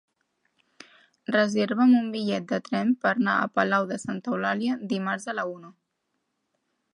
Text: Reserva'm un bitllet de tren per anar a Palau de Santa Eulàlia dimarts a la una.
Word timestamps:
Reserva'm 1.33 1.93
un 1.99 2.07
bitllet 2.15 2.47
de 2.53 2.59
tren 2.69 2.95
per 3.03 3.11
anar 3.11 3.35
a 3.43 3.51
Palau 3.59 3.87
de 3.93 3.99
Santa 4.05 4.33
Eulàlia 4.33 4.79
dimarts 4.95 5.31
a 5.35 5.37
la 5.43 5.45
una. 5.53 5.71